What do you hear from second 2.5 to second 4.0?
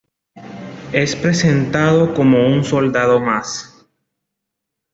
soldado más.